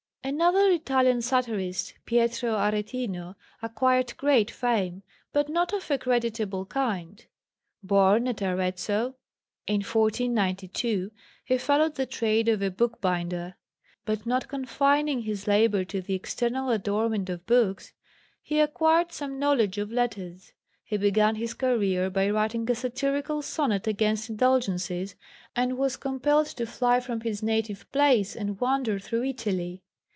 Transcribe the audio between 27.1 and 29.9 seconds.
his native place and wander through Italy.